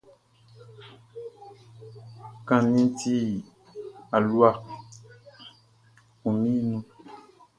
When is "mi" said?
6.69-6.77